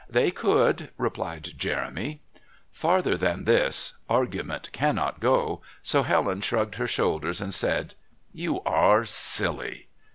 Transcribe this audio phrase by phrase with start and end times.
[0.09, 2.21] "They could," replied Jeremy.
[2.71, 7.93] Farther than this argument cannot go, so Helen shrugged her shoulders and said:
[8.33, 9.89] "You are silly."